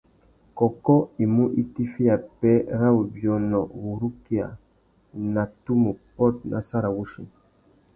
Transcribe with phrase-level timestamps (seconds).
[0.57, 4.57] Kôkô i mú itiffiya pêh râ wubiônô wurukia a
[5.33, 7.23] nà tumu pôt nà sarawussi.